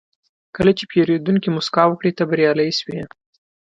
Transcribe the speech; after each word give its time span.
کله 0.55 0.71
چې 0.77 0.83
پیرودونکی 0.91 1.49
موسکا 1.55 1.83
وکړي، 1.87 2.11
ته 2.17 2.23
بریالی 2.29 2.69
شوې. 2.79 3.01